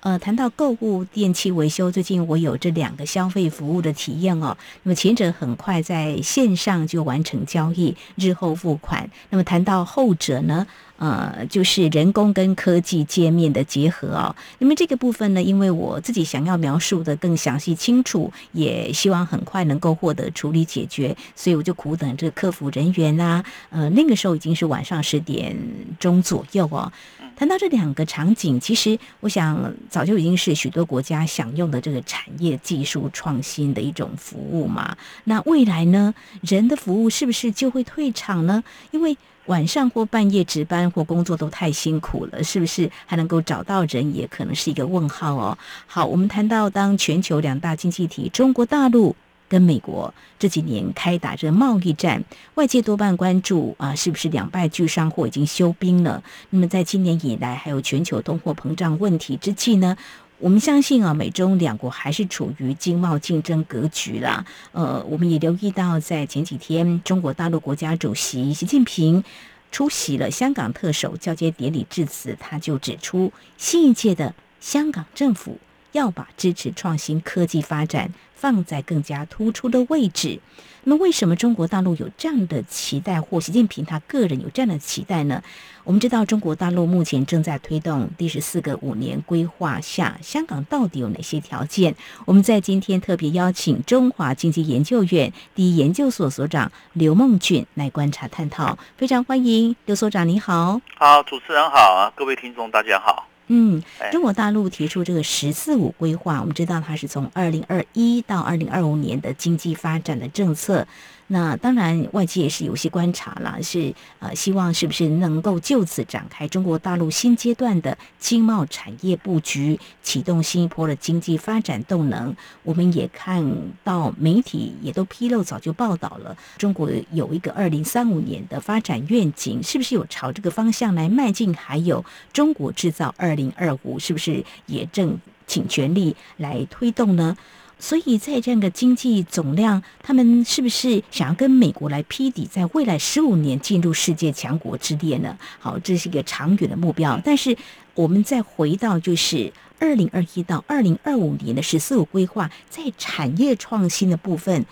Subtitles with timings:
[0.00, 4.56] 呃，谈到购物电器维修，最近我有这两个消费服务的体验哦。
[4.84, 9.10] 那么前者很快在线上就完成交易，日后付款。
[9.30, 10.64] 那么谈到后者呢，
[10.98, 14.34] 呃，就是人工跟科技界面的结合哦。
[14.60, 23.44] 那么这个部分呢，因为我自己想要描述的更详细清楚，也希望很快能够获得处理解决，所以我就苦等这个客服人员啊。
[23.70, 25.56] 呃，那个时候已经是晚上十点
[25.98, 26.92] 钟左右哦。
[27.38, 34.96] 谈到这两个场景，其实我想早就已经是许多国家享用的这个产业技术创新的一种服务嘛。
[35.22, 38.64] 那未来呢，人的服务是不是就会退场呢？
[38.90, 39.16] 因为
[39.46, 45.56] 晚上或半夜值班或工作都太辛苦了，是不是还能够找到人，也可能是一个问号哦。
[45.86, 49.14] 好，我们谈到当全球两大经济体中国大陆。
[49.48, 52.22] 跟美国这几年开打这贸易战，
[52.54, 56.22] 外界多半关注啊，是不是两败俱伤或已经休兵了？
[56.50, 59.96] 那么在今年以来，还有全球通货膨胀问题之际呢？
[60.40, 64.44] 我们相信啊，美中两国还是处于经贸竞争格局啦。
[64.70, 69.24] 呃，我们也留意到，在前几天，中国大陆国家主席习近平
[69.72, 75.58] 出席了香港特首交接典礼致辞，他就指出，新一届的香港政府
[75.98, 78.12] 要把支持创新科技发展。
[78.38, 80.38] 放在更加突出的位置。
[80.84, 85.42] 那么，为什么中国大陆有这样的期待，或习近平他个人有这样的期待呢？
[85.82, 91.96] 我们知道，中国大陆目前正在推动第十四个五年规划下，香港到底有哪些条件？
[92.26, 98.78] 我们在今天特别邀请中华经济研究院第一研究所所长刘梦俊来观察探讨。
[98.96, 100.80] 非常欢迎刘所长，你好。
[100.96, 103.27] 好，主持人好啊，各位听众大家好。
[103.48, 103.82] 嗯，
[104.12, 110.86] 中国大陆提出这个“十四五”规划，我们知道它是从二零二一到二零二五年的经济发展的政策。
[111.30, 122.34] 那当然，外界也是有些观察了，是呃，希望是不是能够就此展开中国大陆新阶段的经贸产业布局，启动新一波的经济发展动能。
[122.62, 123.44] 我们也看
[123.84, 131.54] 到媒体也都披露，早就报道了，中国有一个二零三五年的发展愿景，是不是有朝这个方向来迈进？
[131.54, 132.02] 还有
[132.32, 137.36] 中国制造二零二五，是不是也正请全力来推动呢？
[137.80, 145.38] 所以在这样的经济总量，他们是不是想要跟美国来匹敌，在未来十五年进入世界强国之列呢？
[145.60, 147.20] 好，这是一个长远的目标。
[147.24, 147.56] 但是
[147.94, 154.66] 我们再回到就是二零二一到二零二五年的“十四五”规划，在产业创新的部分，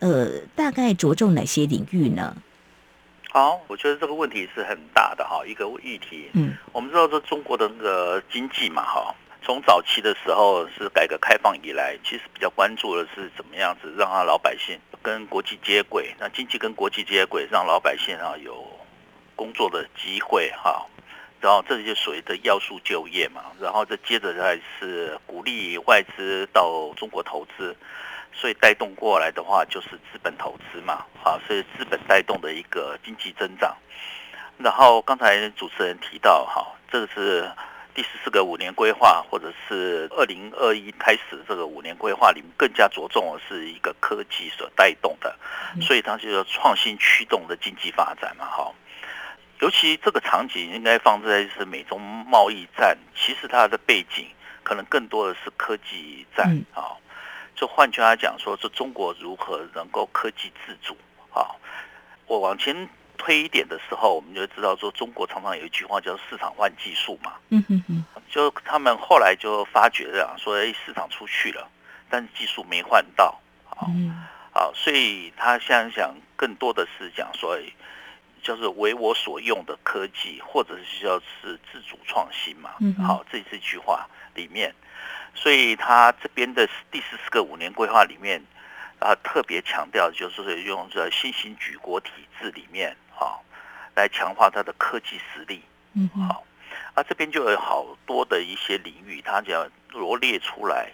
[0.00, 2.36] 呃，大概着重哪些领域呢？
[3.30, 6.28] 好，我觉得这个问题是很大的哈，一个议题。
[6.32, 9.14] 嗯，我们知道说中国的那个经济嘛，哈。
[9.48, 18.62] 从早期的时候是改革开放以来，其实比较关注的是怎么样子让他老百姓跟国际接轨，那经济跟国际接轨，让老百姓啊有
[19.34, 20.84] 工作的机会哈，
[21.40, 27.74] 然后这就属于的要素就业嘛，然后再接着再是鼓励外资到中国投资，
[28.34, 33.74] 所以带动过来的话就是资本投资嘛，好，所以资本带动的一个经济增长。
[34.58, 37.50] 然后刚才主持人提到哈，这个是。
[37.98, 45.36] 第十四个五年规划，或者是二零二一开始这个五年规划里面，更加着重的是一个科技所带动的，
[45.80, 48.72] 所以它就是创新驱动的经济发展嘛，哈。
[49.58, 54.28] 尤其这个场景应该放在是美中贸易战，其实它的背景
[54.62, 56.94] 可能更多的是科技战啊。
[57.56, 60.96] 就换句话讲，说是中国如何能够科技自主
[61.34, 61.50] 啊？
[62.28, 62.88] 我往前。
[63.18, 67.34] 推一点的时候，我们就知道说，中国常常有一句话叫“市场换技术”嘛。
[67.50, 68.04] 嗯哼哼。
[68.30, 71.68] 就他们后来就发觉这样说，哎，市场出去了，
[72.08, 73.38] 但是技术没换到。
[73.88, 74.24] 嗯。
[74.52, 77.58] 好，所以他现在想更多的是讲说，
[78.42, 82.70] 就是为我所用的科技，或者是叫是自主创新嘛。
[82.80, 82.94] 嗯。
[83.04, 84.74] 好，这这句话里面，
[85.34, 88.42] 所以他这边的第十四个五年规划里面。
[89.00, 92.10] 啊，特别强调就是用这新型举国体
[92.40, 93.36] 制里面啊，
[93.94, 95.62] 来强化它的科技实力。
[95.94, 96.44] 嗯，好，
[96.94, 100.90] 啊，这边就有好多的一些领域，它就要罗列出来。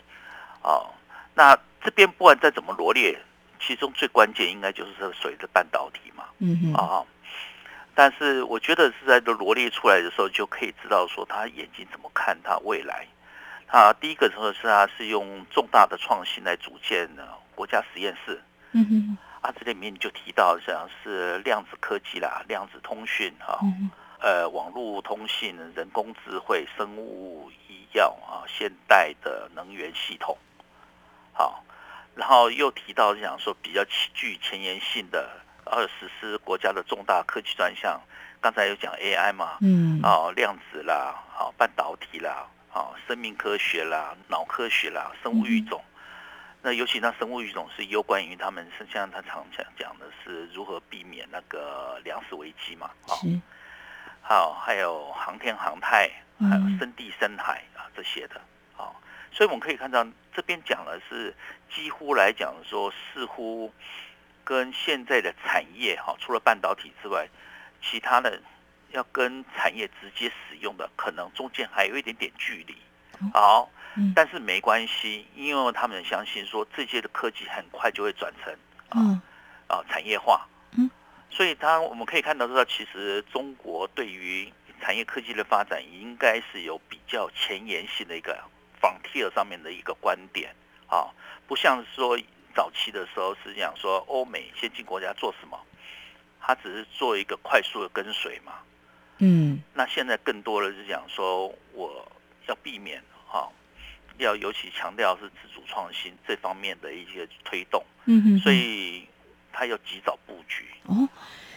[0.62, 0.86] 啊，
[1.34, 3.18] 那这边不管再怎么罗列，
[3.60, 6.24] 其中最关键应该就是这个所谓的半导体嘛。
[6.38, 6.74] 嗯哼。
[6.74, 7.04] 啊，
[7.94, 13.06] 但是我觉得是在这罗列出来的时候，就可以知道说他眼睛怎么看他未来。
[13.66, 17.28] 啊，第一个时候是他是用重大的创新来组建的。
[17.56, 18.42] 国家实验室，
[18.72, 23.60] 嗯哼，啊，这里面就提到像是量子科技啦、量子通讯哈，
[24.18, 30.34] 呃，网络通信、人工智慧、生物医药啊，现代的能源系统，
[31.34, 31.62] 好，
[32.14, 35.28] 然后又提到讲说比较具前沿性的，
[35.66, 38.00] 然后实施国家的重大科技专项，
[38.40, 45.84] 刚才有讲 AI 嘛，嗯，哦，量子啦，好，半导体啦，好，生命科学啦，脑科学啦，生物育种。
[46.66, 52.90] 那尤其那生物育种是有关于他们，是像他常讲讲的是如何避免那个粮食危机嘛？
[53.06, 53.20] 好，
[54.22, 58.40] 好，还有航天航太，还有深地深海啊这些的，
[58.74, 58.98] 好，
[59.30, 61.34] 所以我们可以看到这边讲的是
[61.70, 63.70] 几乎来讲说，似乎
[64.42, 67.28] 跟现在的产业哈，除了半导体之外，
[67.82, 68.40] 其他的
[68.88, 72.74] 要跟产业直接使用的，可能中间还有一点点距离，
[73.34, 73.68] 好。
[74.14, 78.52] 但是没关系，因为他们相信说这些的科技很快就会转成
[78.88, 79.22] 啊
[79.68, 80.46] 啊产业化，
[80.76, 80.90] 嗯，
[81.30, 88.36] 所以他我们可以看到说，其实中国对于产业科技的发展，应该是有比较前沿性的一个
[88.80, 90.54] frontier 上面的一个观点
[90.88, 91.08] 啊，
[91.46, 92.18] 不像说
[92.54, 95.58] 早期的时候是讲说欧美先进国家做什么，
[96.40, 98.54] 他只是做一个快速的跟随嘛，
[99.18, 102.12] 嗯，那现在更多的是讲说我
[102.46, 103.48] 要避免哈。
[104.18, 109.06] 要尤其强调是自主创新这方面的一些推动，嗯哼，所以
[109.52, 111.08] 他要及早布局哦。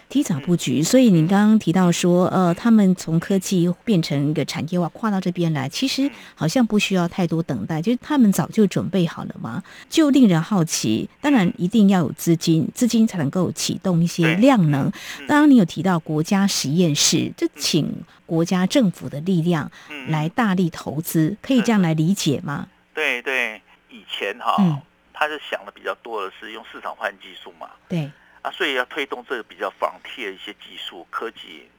[0.09, 11.09] 提早布局，所以您刚刚提到说，呃，他们从科技变成一个产业化，跨到这边来，其实好像不需要太多等待，就是他们早就准备好了嘛，就令人好奇。
[11.19, 14.89] 当然，一定要有资金，资金才能够启动一些量能。
[15.27, 17.91] 刚刚你有提到国家实验室，就请
[18.25, 19.69] 国家政府的力量
[20.07, 22.67] 来大力投资，可以这样来理解吗？
[22.93, 24.81] 对对，以前哈，
[25.13, 28.09] 他是想的比较多的是用市场换技术嘛，对。
[28.53, 31.69] 所以要推动这个比较仿贴的一些技术科技，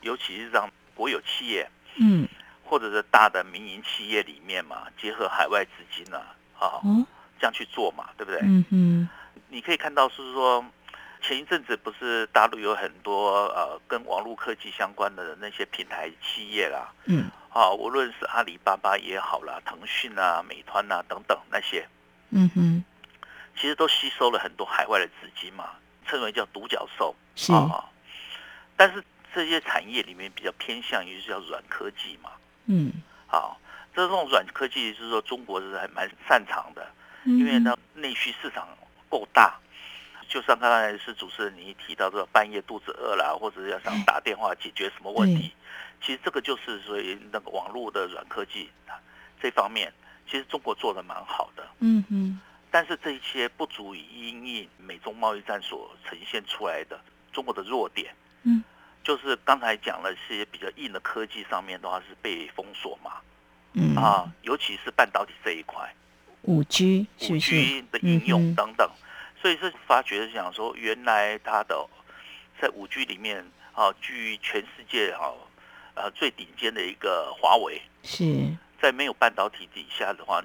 [0.00, 2.26] 尤其是让国有企业，嗯，
[2.64, 6.18] 或者是大的民营企业里面嘛，结合海外资金呢，
[6.58, 6.80] 啊，
[7.38, 8.40] 这样去做嘛，对不对？
[8.42, 9.08] 嗯嗯。
[9.48, 10.64] 你可以看到是说，
[11.22, 21.86] 前一阵子不是大陆有很多呃跟网络科技相关的那些平台企业啦，嗯，啊，无论是阿里巴巴也好啦，腾讯啊、美团啊等等那些，
[22.30, 22.84] 嗯哼，
[23.54, 25.70] 其实都吸收了很多海外的资金嘛。
[26.04, 27.52] 称为叫独角兽，是。
[27.52, 27.84] 啊，
[28.76, 29.02] 但是
[29.34, 32.30] 这些产业里面比较偏向于是叫软科技嘛，
[32.66, 32.92] 嗯，
[33.26, 33.58] 好，
[33.94, 36.86] 这种软科技就是说中国是还蛮擅长的，
[37.24, 38.68] 因为呢内需市场
[39.08, 39.58] 够大，
[40.28, 45.52] 就像刚才是主持人你提到说半夜肚子饿了，或者要想打电话解决什么问题，
[46.00, 48.70] 其实这个就是所以那个网络的软科技
[49.40, 49.92] 这方面，
[50.30, 52.40] 其实中国做的蛮好的，嗯嗯。
[52.74, 57.00] 但是这一些不足以因应美中贸易战所呈现出来的
[57.32, 58.12] 中国的弱点，
[58.42, 58.64] 嗯，
[59.04, 63.12] 就是刚才讲了一些比较硬的科技上面的话是被封锁嘛，
[63.74, 63.94] 嗯。
[63.94, 65.88] 啊，尤其是半导体这一块，
[66.42, 68.90] 五 G 五 G 的应用等等，
[69.40, 71.88] 所以是发觉想说，原来它的
[72.60, 75.30] 在五 G 里面啊，居全世界啊
[75.94, 78.24] 呃最顶尖的一个华为，是。
[78.82, 80.42] 在没有半导体底下的话，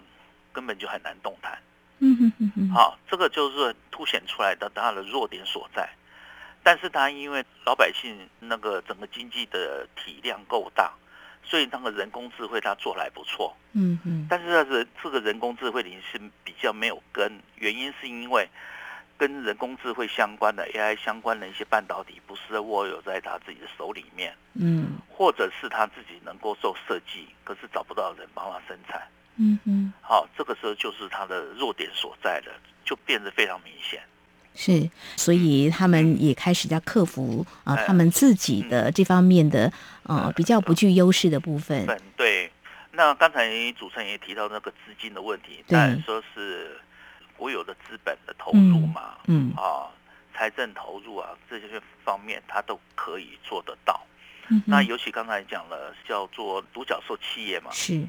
[0.53, 1.57] 根本就很难动弹。
[1.99, 5.89] 嗯哼哼哼，好，这个就是凸显出来的它的弱点所在，
[6.63, 10.93] 但是它因为老百姓那个整个经济的体量够大，
[11.43, 18.47] 所以那个人工智慧它做来不错，嗯嗯，但是它是这个人工智慧里是比较没有根，原因是因为
[19.17, 29.05] 跟人工智慧相关的 AI 相关的一些半导体不是握有在他自己的手里面，嗯，或者是他自己能够做设计，可是找不到人帮他生产。
[29.39, 32.51] 嗯嗯，好，这个时候就是他的弱点所在了，
[32.83, 34.01] 就变得非常明显。
[34.53, 39.71] 是，所以他们也开始在克服啊，他们自己的这方面的
[40.03, 41.87] 呃比较不具优势的部分。
[42.17, 42.51] 对，
[42.91, 46.77] 那刚才主持人也提到那个资金的问题，当然说是
[47.37, 49.87] 国有的资本的投入嘛，嗯啊，
[50.35, 54.01] 财政投入啊这些方面，他都可以做得到。
[54.49, 58.05] 嗯那尤其刚才讲了叫做独角兽企业嘛，是。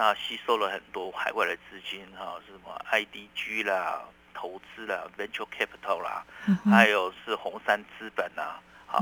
[0.00, 4.00] 那吸收了很多海外的资金，哈，是什么 IDG 啦、
[4.32, 6.24] 投资啦、Venture Capital 啦，
[6.70, 8.98] 还有是红杉资本呐，好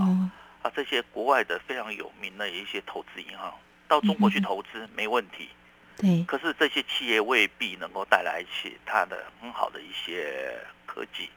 [0.62, 3.52] 啊，这些国外的非常有名的一些投资银行
[3.86, 5.50] 到中国去投资没问题，
[5.98, 6.24] 对。
[6.24, 11.28] 可是这些企业未必能够带来起它的很好的一些科技。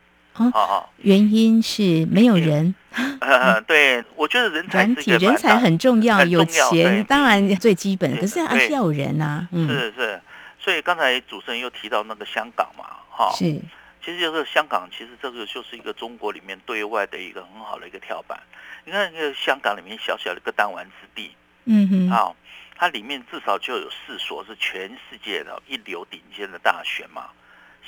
[0.53, 2.73] 啊，原因是没有人。
[3.21, 9.47] 呃， 对，我觉得人才是人才很重要，有钱当然最基本，可是还是要有人呐。
[9.51, 10.21] 是是，
[10.59, 13.61] 所以刚才主持人又提到那个香港嘛，哈，是，
[14.03, 18.39] 其其实就是香港，其实这个就是一个中国里面对外的一个很好的一个跳板。
[18.83, 21.29] 你看，那个香港里面小小的一个弹丸之地，
[21.65, 22.33] 嗯哼，啊，
[22.75, 27.27] 它里面至少就有四所是全世界的一流顶尖的大学嘛，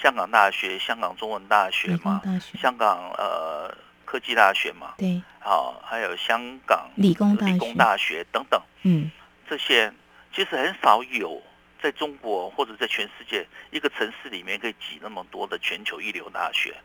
[0.01, 2.21] 香港大学、香港中文大学嘛，
[2.61, 9.11] 香港呃科技大学嘛，对，好，还有香港理工理工大学等等，嗯，
[9.49, 9.93] 这些
[10.33, 11.41] 其实很少有。
[11.83, 16.75] 在中国或者在全世界一个城市里面可以挤那么多的全球一流大学，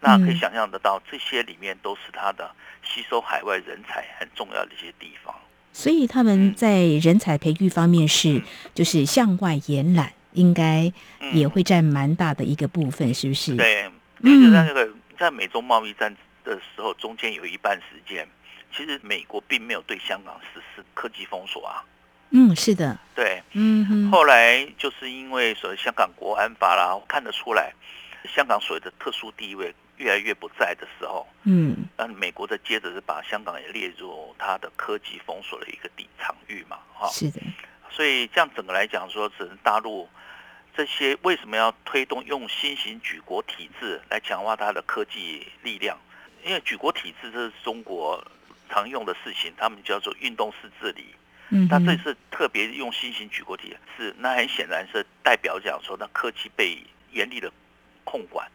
[0.00, 2.50] 那可以想象得到，这些里面都是它的
[2.82, 5.34] 吸收海外人才很重要的一些地方。
[5.74, 10.92] 所以他们在人才培育方面是就是向外延揽，应该
[11.32, 13.56] 也会占蛮大的一个部分，是不是？
[13.56, 14.88] 对，嗯，在那个
[15.18, 16.14] 在美中贸易战
[16.44, 18.28] 的时候，中间有一半时间，
[18.74, 21.82] 其实美国并没有对香港实施科技封锁啊。
[22.30, 24.10] 嗯，是的，对，嗯哼。
[24.10, 27.72] 后来就是因为所谓香港国安法啦，看得出来，
[28.24, 37.40] 香港所谓的特殊地位越来越不在的时候，嗯，那美国的接着是把香港也列入它的科技封锁的一个底场域嘛，哈，是的。
[37.88, 40.08] 所以这样整个来讲说，只能大陆
[40.76, 45.98] 这些为什么要推动用新型举国体制来强化它的科技力量？
[46.44, 48.22] 因为举国体制这是中国
[48.68, 51.06] 常用的事情，他们叫做运动式治理。
[51.50, 56.78] 嗯，那这次特别用新型举国体是，那很显然是代表讲说，那科技被
[57.12, 57.52] 严厉的
[58.02, 58.50] 控管，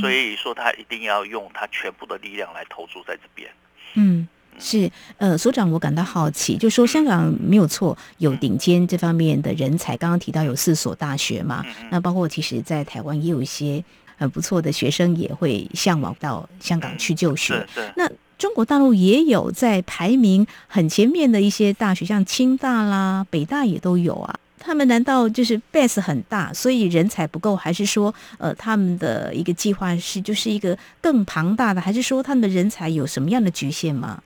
[0.00, 3.50] 所以说他一定要用他全部的力量来投注在这边。
[3.94, 4.28] 嗯，
[4.60, 13.82] 是，呃，所长，我感到好奇，就说香港没有错，有顶尖这方面的人才，刚刚提到有四所大学嘛，那包括其实在台湾也有一些
[14.16, 18.08] 很不错的学生也会向往到香港去就学，那。
[18.40, 24.34] 中国大陆也有在排名很前面的一些大学，像清大啦、北大也都有啊。
[24.58, 34.22] 他们难道就是 base 很大，所以人才不够，还是说，呃，他们的一个计划是就是一个更庞大的，还是说他们的人才有什么样的局限吗？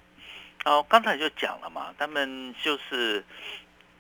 [0.65, 3.25] 哦，刚才就讲了嘛，他们就是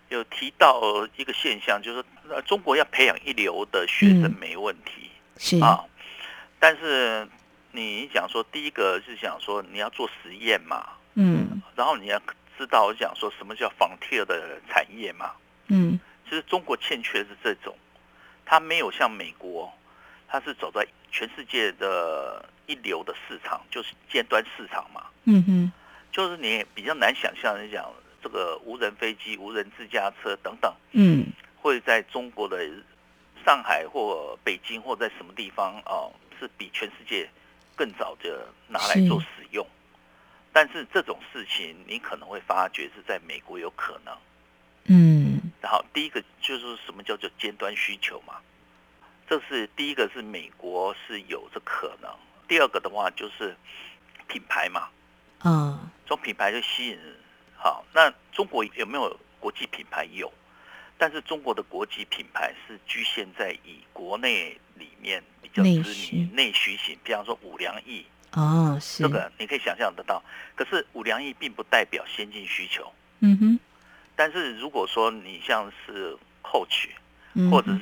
[0.08, 5.58] 有提到一个现象，就是说，中国要培养一流的学生没问题，是。
[5.60, 5.84] 啊，
[6.58, 7.28] 但是。
[7.76, 12.16] 你讲说，第一个是讲说你要做实验嘛，嗯，然后你要
[12.56, 15.32] 知道我讲说什么叫仿贴的产业嘛，
[15.66, 17.76] 嗯，其实中国欠缺是这种，
[18.46, 19.76] 它没有像美国，
[20.28, 25.72] 它是走在全世界的一流的市场，就是尖端市场嘛，嗯哼，
[26.14, 27.92] 就是你比较难想象，你讲
[28.22, 32.64] 这个无人飞机、无人自驾车等等，嗯，会在中国的
[33.44, 37.28] 上海或北京或在什么地方啊，是比全世界。
[37.76, 39.66] 更早的拿来做使用，
[40.52, 44.16] 但是这种事情你可能会发觉是在美国有可能，
[44.84, 48.34] 嗯，然后第一个就是什么叫做尖端需求嘛，
[49.28, 52.08] 这是第一个是美国是有这可能，
[52.46, 53.56] 第二个的话就是
[54.28, 54.88] 品牌嘛，
[56.04, 57.16] 啊，从品牌就吸引人，
[57.56, 60.32] 好，那中国有没有国际品牌有？
[60.96, 70.22] 但是中国的国际品牌是局限在以国内里面比较知名内需型，比方说五粮液哦，是这个你可以想象得到。
[70.54, 73.58] 可是五粮液并不代表先进需求，嗯哼。
[74.16, 76.88] 但是如果说你像是 Coach，
[77.50, 77.80] 或者是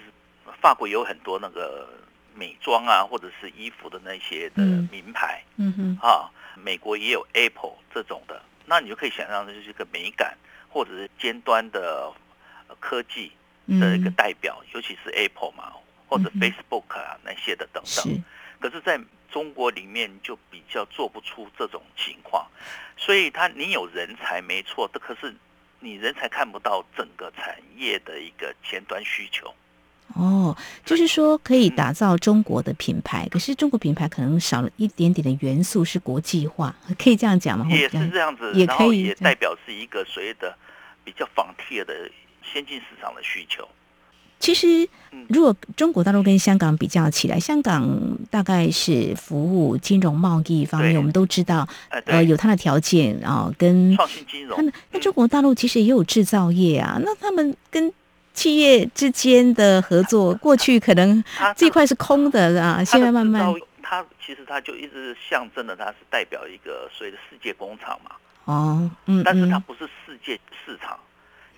[0.63, 1.87] 法国有很多那个
[2.35, 10.37] 美妆啊，或者是衣服的那些的名牌，嗯哼啊，美国也有 Apple 这种的，那你就可以想象这就是一个美感
[10.69, 12.13] 或者是尖端的。
[12.81, 13.31] 科技
[13.69, 15.75] 的一个代表，尤其是 Apple 嘛，
[16.09, 18.25] 或者 Facebook 啊那些的等等。
[18.59, 18.99] 可是在
[19.31, 22.51] 中国里面就比较做不出这种情况，
[22.97, 25.37] 所以他你有人才没错，的可是
[25.81, 29.55] 你人才看不到整个产业的一个前端需求。
[30.15, 37.67] 哦，就是说可以打造中国的品牌，可是中国品牌可能少了一点点的元素是国际化，可以这样讲吗？
[37.71, 40.55] 也是这样子，也可以也代表是一个所谓的
[41.05, 41.93] 比较仿贴的。
[42.53, 43.67] 先进市场的需求，
[44.39, 44.87] 其实
[45.29, 47.89] 如果中国大陆跟香港比较起来，香港
[48.31, 51.67] 大概是服务金融贸易方面，我们都知道，
[52.05, 54.71] 呃，有它的条件啊，跟创新金融。
[54.91, 57.91] 那中国大陆其实也有制造业啊，那他们跟
[58.33, 61.23] 企业之间的合作，过去可能
[61.57, 68.17] 这块是空的啊，现在慢慢，它其实它就一直象征的，它是代表一个所谓的世界工厂嘛。
[68.45, 70.99] 哦，嗯，但是它不是世界市场。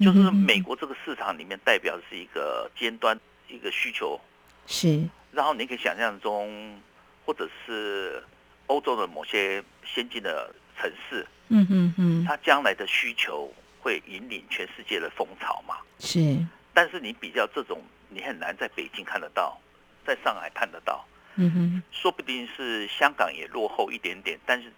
[0.00, 3.16] 就是美国这个市场里面代表的是一个尖端
[3.48, 4.20] 一个需求，
[4.66, 5.00] 是。
[5.30, 6.76] 然后你可以想象中，
[7.24, 8.20] 或者是
[8.66, 13.48] 欧洲的某些先进的城市，嗯嗯嗯，它将来的需求
[13.80, 15.76] 会引领全世界的风潮嘛？
[16.00, 16.44] 是。
[16.74, 19.58] 但是你比较这种，你很难在北京看得到，
[20.04, 24.70] 在上海看得到，嗯哼，说不定是香港也落后一点点，但是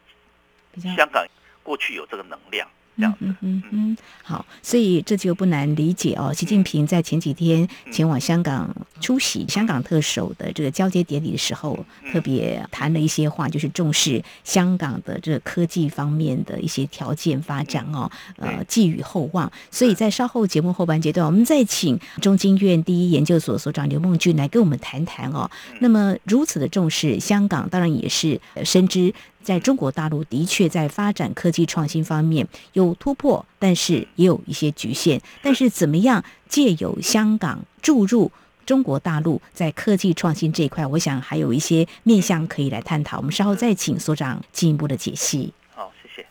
[0.95, 1.27] 香港
[1.63, 2.69] 过去有这个能量。
[2.97, 6.33] 嗯嗯嗯嗯，好，所以这就不难理解哦。
[6.33, 19.51] 习近平在前几天前往香港出席香港特首的这个交接典礼的时候，特别谈了一些话，就是重视香港的这个科技方面的一些条件发展哦，呃，寄予厚望。
[19.71, 25.51] 所以在稍后节目后半阶段，我们再请中经院第一研究所所长刘梦俊来跟我们谈谈哦。
[25.81, 29.13] 那么如此的重视香港，当然也是深知。
[29.47, 35.23] 在中国大陆的确在发展科技创新方面有突破，但是也有一些局限。
[35.41, 38.33] 但是怎么样借由香港注入
[38.67, 43.19] 中国大陆在科技创新这一块，我想还有一些面向可以来探讨。
[43.19, 45.53] 我们稍后再请所长进一步的解析。
[45.73, 46.27] 好，谢谢。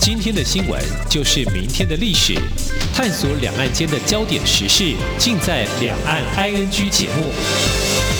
[0.00, 2.32] 今天的新闻就是明天的历史，
[2.94, 8.11] 探索两岸间的焦点时事，尽在《两岸 ING》节目。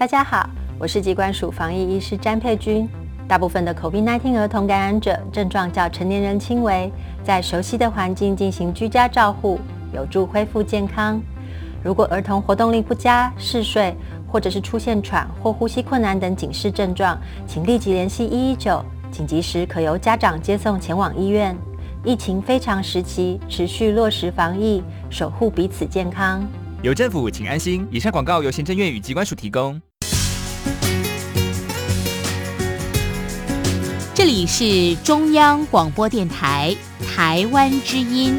[0.00, 2.88] 大家好，我是机关署防疫医师詹佩君。
[3.28, 6.90] 大部分的 COVID-19 儿童感染者症状较成年人轻微，
[7.22, 9.60] 在熟悉的环境进行居家照护，
[9.92, 11.20] 有助恢复健康。
[11.84, 13.94] 如果儿童活动力不佳、嗜睡，
[14.26, 21.54] 或者是出现喘或呼吸困难等警示症状，请立即联系一一九，紧急时可由家长接送前往医院。
[22.02, 26.42] 疫情非常时期，持续落实防疫，守护彼此健康。
[26.80, 27.86] 有政府，请安心。
[27.90, 29.78] 以上广告由行政院与机关署提供。
[34.20, 36.76] 这里是中央广播电台
[37.16, 38.38] 台湾之音。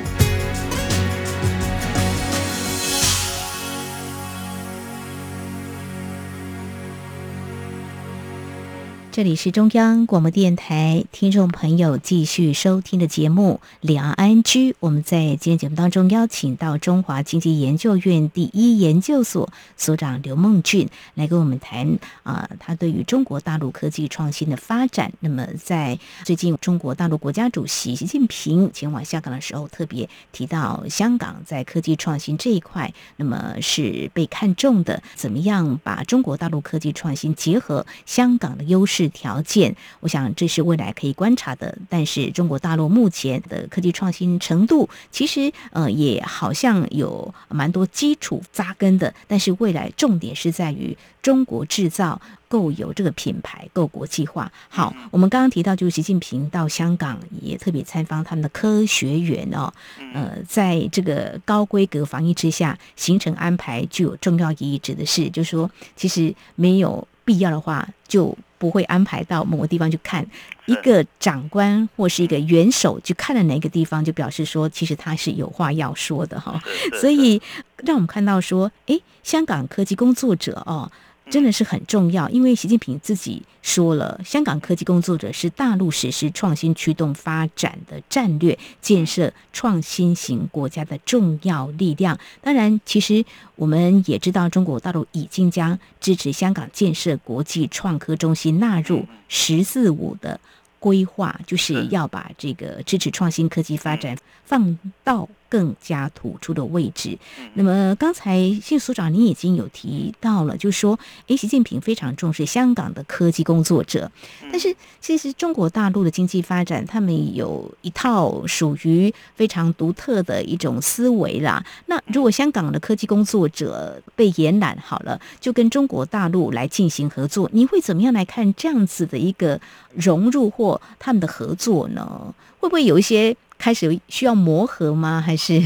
[9.12, 14.72] 这里是中央广播电台听众朋友继续收听的节目《两岸安居》。
[14.80, 25.12] 我们在今天节目当中邀请到中华经济研究院第一研究所所长刘梦俊来跟我们谈啊，他对于中国大陆科技创新的发展。
[25.20, 35.04] 那么在最近中国大陆国家主席习近平前往香港的时候，特别提到香港在科技创新这一块，那么是被看重的。
[35.16, 39.01] 怎么样把中国大陆科技创新结合香港的优势？
[39.10, 41.78] 条件，我想这是未来可以观察的。
[41.90, 49.14] 但是中国大陆目前的科技创新程度，其实呃也好像有蛮多基础扎根的。
[49.28, 54.52] 但是未来重点是在于中国制造够有这个品牌，够国际化。
[54.70, 59.72] 好，我们刚刚提到就是习近平到香港也特别参访他们的科学园哦，
[60.14, 68.38] 呃，在这个高规格防疫之下，行程安排具有重要意义，指的是就是说，其实没有必要的话就。
[68.62, 70.24] 不会安排到某个地方去看
[70.68, 76.62] 一个长官或是一个元首去看了哪个地方，就表示说其实他是有话要说的哈。
[77.02, 77.42] 所以
[77.78, 80.92] 让我们看到说，哎，香港科技工作者哦。
[81.32, 92.20] 真的是很重要，因为习近平自己说了，香港科技工作者是大陆实施创新驱动发展的战略建设创新型国家的重要力量。
[92.42, 93.24] 当然，其实
[93.56, 100.38] 我们也知道，中国大陆已经将支持香港建设国际创科中心纳入“十四五”的
[100.80, 105.30] 规划，就是要把这个支持创新科技发展放到。
[105.52, 107.18] 更加突出的位置。
[107.56, 114.10] 那么刚才谢所长您已经有提到了，就是说，诶，习近平非常重视香港的科技工作者。
[114.50, 121.62] 但是其实中国大陆的经济发展，他们有一套属于非常独特的一种思维啦。
[121.88, 129.60] 那如果香港的科技工作者被延揽好了，就跟中国大陆来进行合作，你会怎么样来看这样子的一个
[129.94, 132.34] 融入或他们的合作呢？
[132.62, 133.36] 会不会有一些？
[133.62, 135.22] 开始需要磨合吗？
[135.24, 135.62] 还是？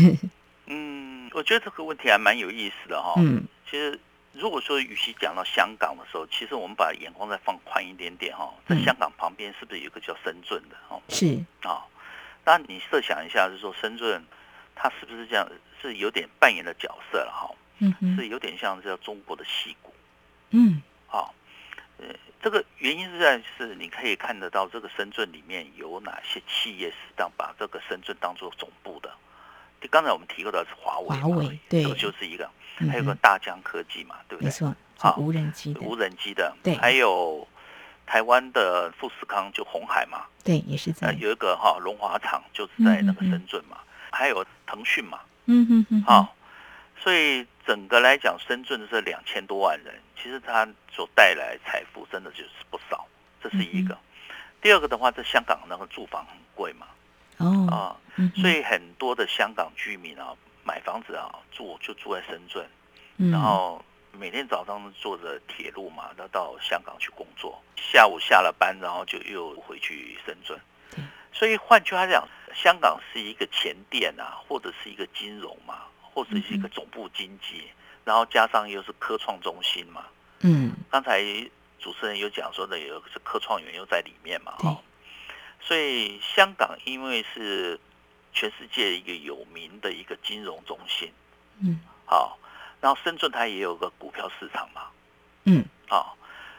[0.66, 3.14] 嗯，我觉得这个问题还蛮有意思的哈。
[3.18, 3.98] 嗯，其实
[4.34, 10.76] 如果说与其讲到香港的时候，其实我们把眼光再放宽一点点哈，在香港旁边是不是有个叫深圳的？
[10.90, 11.86] 哦，是啊。
[12.44, 14.22] 那你设想一下，就是说深圳
[14.76, 15.48] 它是不是这样？
[15.82, 17.50] 是有点扮演的角色了哈。
[17.80, 19.94] 嗯是有点像叫中国的戏骨。
[20.52, 21.34] 嗯，好。
[22.46, 29.12] 呃，这个原因是在是你可以看得到，这个深圳里面有哪些企业是当把这个深圳当做总部的？
[29.82, 34.46] 就刚才我们提过的是华为，华为对，这个就是一个，还有个大疆科技嘛，对不对？
[34.46, 37.48] 没错，好，无人机，无人机的，对，还有
[38.06, 41.14] 台湾的富士康，就红海嘛，对，也是在。
[41.20, 43.80] 有一个哈龙华厂，就是在那个深圳嘛，
[44.12, 46.36] 还有腾讯嘛，嗯哼哼，好，
[46.96, 49.94] 所以整个来讲，深圳这两千多万人。
[50.22, 53.06] 其实它所带来财富真的就是不少，
[53.42, 53.98] 这是一个。
[54.62, 56.88] 第二个的话，在香港那个住房很贵嘛，
[57.38, 57.76] 哦啊，
[58.42, 62.68] 所以很多的香港居民啊，买房子啊住就住在深圳，
[63.32, 70.60] 然后每天早上坐着铁路嘛，要到香港去工作，下午下了班，然后就又回去深圳。
[71.32, 75.84] 所以换句话讲，香港是一个前店啊，或者是一个金融嘛，
[76.16, 77.70] 或者是一个总部经济，
[78.04, 80.06] 然后加上又是科创中心嘛。
[80.40, 81.22] 嗯，刚才
[81.78, 84.82] 主持人有讲说的，有是科创园又在里面嘛，哈。
[85.60, 87.80] 所以香港因为是
[88.34, 91.12] 全世界一个有名的一个金融中心，
[91.60, 92.40] 嗯，好，
[92.80, 94.88] 然后深圳它也有个股票市场嘛，
[95.44, 96.18] 嗯，好。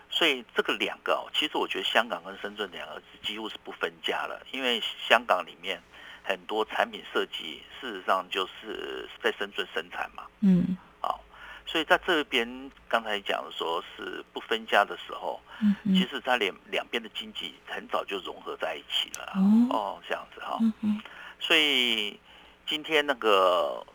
[0.09, 5.83] 所以这个两个哦，其实我觉得香港跟深圳两个几乎是不分家了，因为香港里面
[6.27, 10.25] 很多产品设计，事实上就是在深圳生产嘛。
[10.41, 11.23] 嗯，好，
[11.65, 19.33] 所以在这边刚才讲说是不分家的时候，嗯，其实它两两边的经济很早就融合在一起了。
[19.71, 20.59] 哦，这样子哈。
[20.83, 21.01] 嗯
[21.39, 22.19] 所以
[22.67, 23.87] 今天那个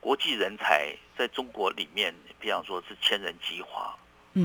[0.00, 3.96] 国际人才在中国里面，比方说是千人计划。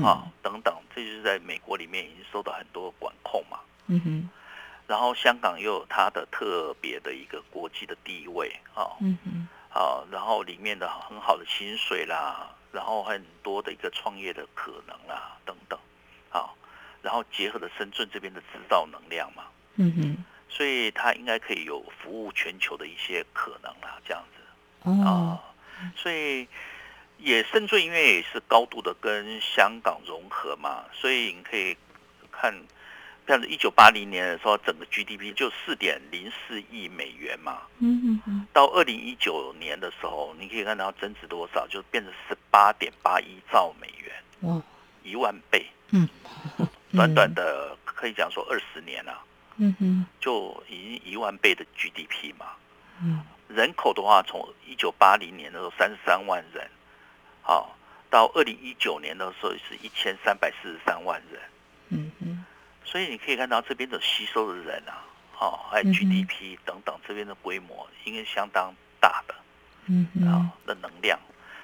[0.04, 3.58] 啊，等等，这就是在美国里面已经受到很多管控嘛。
[3.86, 4.30] 嗯哼。
[4.88, 8.98] 然后香港又有它的特别的一个国际的地位啊。
[9.00, 9.46] 嗯嗯。
[9.70, 15.78] 啊，然后里面的很好的薪水啦，然后很多的一个创业的可能啦，等等。
[16.30, 16.56] 好，
[17.02, 19.44] 然后结合了深圳这边的制造能量嘛。
[19.76, 20.24] 嗯哼。
[20.48, 24.90] 所以它应该可以有服务全球的一些可能啦，这样子。
[24.90, 25.38] 哦。
[25.94, 26.48] 所以。
[27.20, 31.76] 也深圳因为也是高度的跟香港融合嘛，所以你可以
[32.30, 32.54] 看，
[33.28, 37.62] 像是一九八零年的时候，整个 GDP 就四点零四亿美元嘛。
[37.78, 38.46] 嗯嗯嗯。
[38.54, 44.12] 到二零一九年的时候，你可以看到增值多少，就变成十八点八一兆美元。
[44.40, 44.62] 哇！
[45.04, 45.66] 一万倍。
[45.90, 46.08] 嗯。
[46.96, 49.22] 短短的可以讲说二十年了。
[49.58, 50.06] 嗯哼。
[50.18, 52.46] 就已经一万倍的 GDP 嘛。
[53.02, 53.22] 嗯。
[53.48, 56.66] 人口的话，从一九八零年的时候三十三万人。
[57.42, 57.76] 好，
[58.10, 61.40] 到二零一九年的时候是一千三百四十三万人，
[61.88, 62.44] 嗯嗯，
[62.90, 65.04] 所以你可以看到这边的吸收的人啊，
[65.38, 69.34] 哦，还有 GDP 等等，这边的规模应该相当大的，
[69.86, 71.18] 嗯啊，的能量，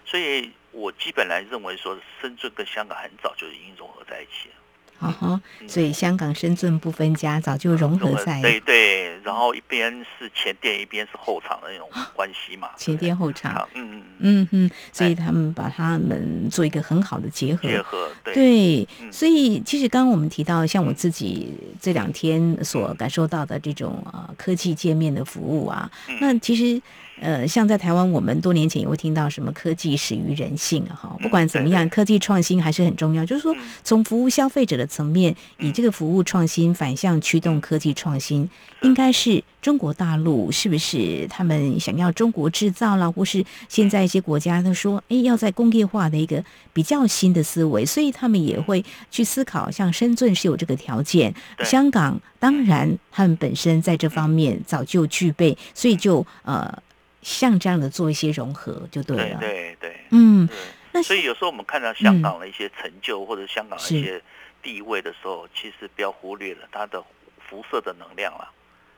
[0.05, 4.55] 所以我基本来认为说，深圳跟香港很早就已经融合在一起了。
[4.99, 14.49] 啊哈，所以香港、深圳不分家，早就融合在对对，然后一边是前店，一边是后厂的那种关系嘛，前店后厂，嗯嗯嗯。
[14.53, 26.81] 嗯，所以他们把他们做一个很好的结合，结合对，所以其实刚刚我们提到，像我自己这两天所感受到的这种呃科技界面的服务啊，那其实。
[27.21, 33.25] 呃，像在台湾，我们多年前也会听到什么科技始于人性啊，哈，不管怎么样，科技创新还是很重要。
[33.25, 38.49] 就是说，从服务消费者的层面，以这个服务创新反向驱动科技创新，
[38.83, 56.77] 应该是中国大陆是不是他们想要中国制造啦，或是现在一些国家都说，哎，要在工业化的一个比较新的思维，所以他们也会去思考，像深圳是有这个条件，香港当然他们本身在这方面早就具备，所以就呃。
[57.25, 60.49] 像这样的做一些融合就对了，对对，嗯，
[60.93, 64.23] 那所以有时候我们看到香港的一些成就或者香港的一些
[64.63, 67.03] 地位的时候，其实不要忽略了它的
[67.49, 68.51] 辐射的能量了。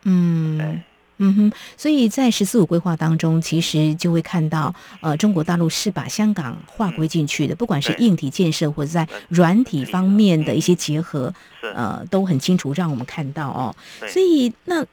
[0.03, 0.83] 嗯，
[1.19, 13.75] 嗯哼，所以在“十四五”规划当中，其实就会看到，呃，中国大陆是把香港划归进去的，不管是硬体建设或者在软体方面的一些结合，呃，都很清楚让我们看到哦。
[14.09, 14.85] 所以那。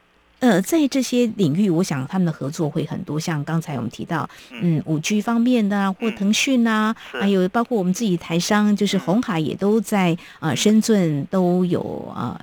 [0.44, 11.82] 呃，在这些领域，我想他们的合作会很多，像刚才我们提到，嗯，五 G 方面的，或腾讯啊，还有包括我们自己台商，就是红海也都在啊深圳都有
[12.14, 12.38] 啊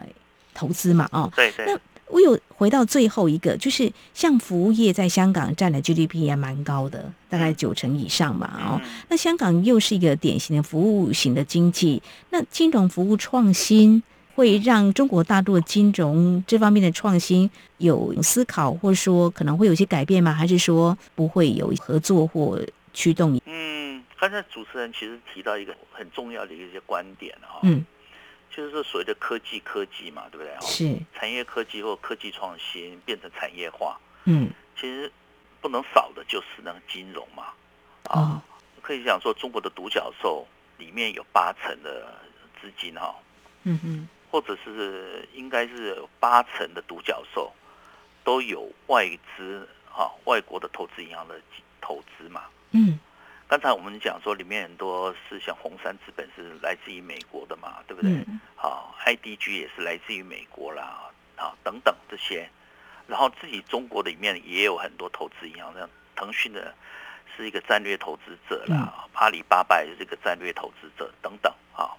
[0.54, 1.66] 投资嘛，哦，对对。
[1.66, 14.02] 那我有回到最后一个，就是像服务业在香港占的 GDP 也蛮高的，大概九成以上嘛，哦，那香港又是一个典型的服务型的经济，那金融服务创新。
[14.40, 20.32] 会让中国大陆的金融这方面的创新有思考，或者说可能会有些改变吗？
[20.32, 22.58] 还是说不会有合作或
[22.94, 23.38] 驱动？
[23.44, 27.84] 嗯，刚才主持人其实提到一个很重要的一些观点哈，嗯，
[28.50, 30.66] 就是说所谓的科技科技嘛，对不对？
[30.66, 35.12] 是产业科技或科技创新变成产业化，嗯，其实
[35.60, 37.48] 不能少的就是那个金融嘛，
[38.04, 38.42] 啊，
[38.80, 40.46] 可以讲说中国的独角兽
[40.78, 42.14] 里面有八成的
[42.58, 43.14] 资金哈，
[43.64, 44.08] 嗯哼。
[44.30, 47.52] 或者是应该是八成的独角兽
[48.22, 51.40] 都有外资啊外国的投资银行的
[51.80, 52.44] 投资嘛？
[52.70, 52.98] 嗯，
[53.48, 58.24] 刚才我们讲说里面很多是像红杉资本是来自于美国的嘛，对不对？
[58.54, 62.48] 好，IDG 也是来自于美国啦，啊等等这些，
[63.08, 66.72] 然后自己中国里面也有很多投资银行，像腾讯的
[67.36, 71.90] 是一个战略投资者啦，阿里巴巴也是一个战略投资者等等啊，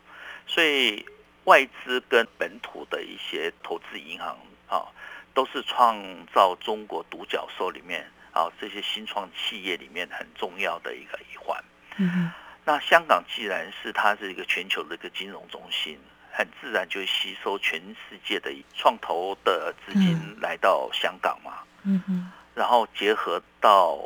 [0.47, 1.05] 所以
[1.45, 4.85] 外资跟本土的一些投资银行啊，
[5.33, 5.97] 都是创
[6.33, 11.63] 造中国独角兽里面啊这些新创企业里面很重要的一个一环。
[11.97, 12.31] 嗯，
[12.65, 15.99] 那香港既然是它是一个全球的一个金融中心。
[16.33, 23.99] 很自然就吸收全世界的创投的资金来到香港嘛，嗯哼，然后结合到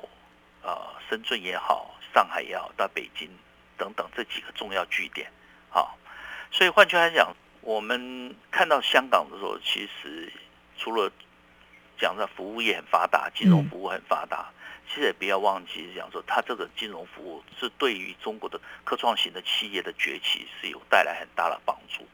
[0.64, 0.76] 呃
[1.08, 3.30] 深圳也好，上海也好，到北京
[3.78, 5.32] 等等这几个重要据点，
[5.70, 5.96] 好，
[6.56, 10.32] 所以换句话讲，我们看到香港的时候，其实
[10.78, 11.12] 除了
[12.00, 14.50] 讲的服务业很发达，金融服务很发达，
[14.88, 22.08] 其实也不要忘记讲说，它这个金融服务是对于中国的科创型的企业的崛起是有带来很大的帮助。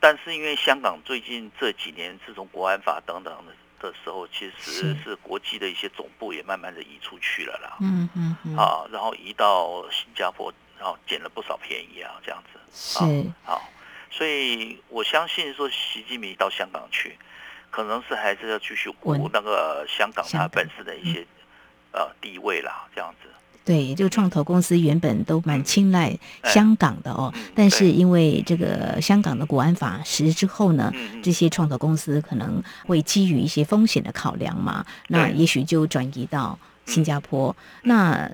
[0.00, 7.76] 但是因为香港最近这几年，自从国安法等等的的时候，其实是国际的一些总部也慢慢的移出去了啦。
[7.82, 8.56] 嗯嗯嗯。
[8.56, 12.58] 啊，然后移到新加坡，然后捡了不少便宜啊，这样子。
[12.72, 12.98] 是。
[13.44, 13.62] 好，
[14.14, 17.16] 所以我相信说，习近平到香港去，
[17.70, 21.26] 可能是还是要继续鼓那个香港它本身的一些
[21.92, 23.28] 呃地位啦，这样子。
[23.64, 37.54] 对，这个创投公司原本都蛮青睐香港的哦，但是因为这个香港的国安法实施之后呢，这些创投公司可能会基于一些风险的考量嘛，那也许就转移到新加坡。
[37.84, 38.28] 那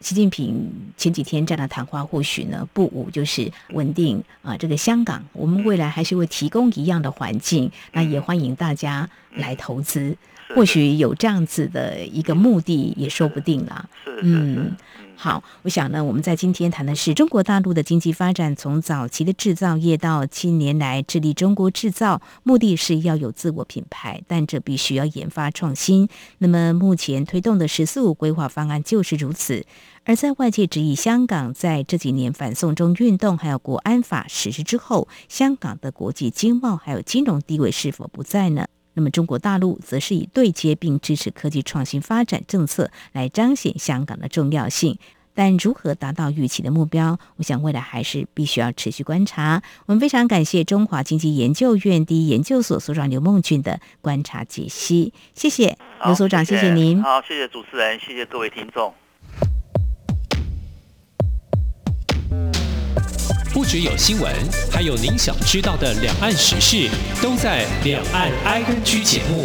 [0.00, 10.16] 习近平前几天这样的谈话，或许呢不无就是稳定啊，这个香港，我们未来还是会提供一样的环境，那也欢迎大家来投资。
[10.54, 13.86] 或许有这样子的一个目的也说不定啦。
[14.22, 14.74] 嗯，
[15.20, 26.08] 好，我想呢，我们在今天谈的是中国大陆的经济发展，从早期的制造业到近年来致力中国制造，目的是要有自我品牌，但这必须要研发创新。
[26.38, 29.66] 那么目前推动的“十四五”规划方案就是如此。
[30.04, 38.68] 而在外界质疑香港在这几年反送中运动还有国安法实施之后，香港的国际经贸还有金融地位是否不在呢？
[38.98, 44.98] 那么中国大陆则是以对接并支持科技创新发展政策来彰显香港的重要性，
[45.34, 49.62] 但如何达到预期的目标，我想未来还是必须要持续观察。
[49.86, 57.00] 我们非常感谢中华经济研究院第一研究所所长刘梦俊的观察解析，谢谢刘所长，谢谢您。
[57.00, 58.92] 好，谢谢主持人，谢谢各位听众。
[63.70, 64.34] 只有新闻，
[64.72, 66.88] 还有您想知道的两岸时事，
[67.22, 69.44] 都在《两岸 I N G》节目。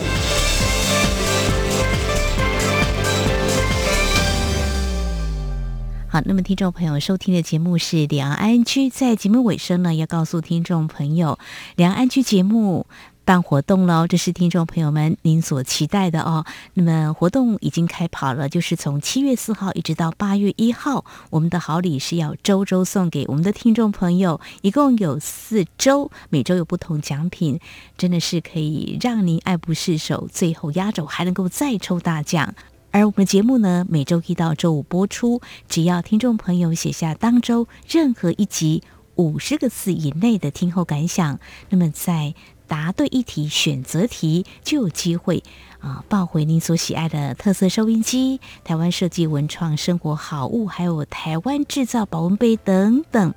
[6.08, 11.38] 好，那么听众朋友收听的节目是《两岸 I N G》，在节目尾声呢，要告诉听众朋友，
[11.76, 12.88] 《两岸 I N G》节目。
[13.26, 16.46] 办活动喽，这是听众朋友们您所期待的哦。
[16.74, 27.60] 那么活动已经开跑了，就是从七月四号一直到八月一号，我们的好礼是要周周送给我们的听众朋友，一共有四周，每周有不同奖品，
[27.98, 30.28] 真的是可以让您爱不释手。
[30.30, 32.54] 最后压轴还能够再抽大奖。
[32.92, 38.84] 而我们的节目呢，每周一到周五播出，只要听众朋友写下当周任何一集
[39.16, 42.36] 五十个字以内的听后感想，那么在。
[42.74, 45.44] 答对一题选择题就有机会
[45.80, 53.32] 啊，抱回您所喜爱的特色收音机、台湾设计文创生活好物，还有台湾制造保温杯等等。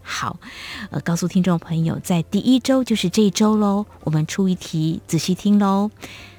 [0.00, 0.40] 好，
[0.90, 5.90] 呃，告诉听众朋友，在第一周就是这一周喽，我们出一题，仔细听喽，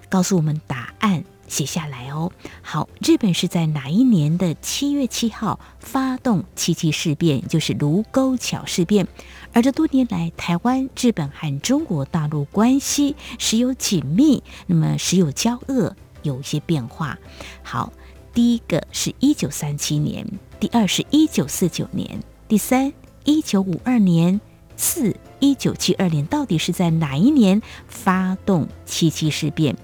[0.09, 1.23] 告诉我们答案。
[1.45, 2.31] 写下来哦。
[2.63, 9.07] 好，日本是在哪一年的七月七号发动七七事变，就是卢沟桥事变？
[9.53, 17.19] 而这多年来，台湾、日本和中国大陆关系时有紧密，那么时有交恶，有一些变化。
[17.61, 17.93] 好，
[18.33, 20.27] 第一个是一九三七年，
[20.59, 22.91] 第二是一九四九年，第三
[23.25, 24.41] 一九五二年，
[24.75, 29.77] 四一九七二年，到底是在哪一年发动七七事变？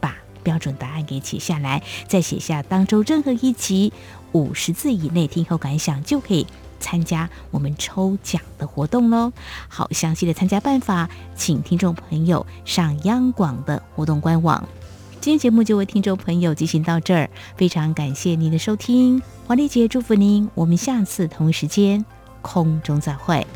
[0.00, 3.92] 把标准答案给写下来，再写下当周任何一集
[4.32, 6.44] 五十字以内听后感想，就可以
[6.84, 9.32] 参加我们抽奖的活动喽。
[9.68, 14.62] 好，详细的参加办法，请听众朋友上央广的活动官网。
[15.18, 22.04] 今天节目就为听众朋友进行到这儿，非常感谢您的收听，华丽姐祝福您，我们下次同一时间
[22.42, 23.46] 空中再会。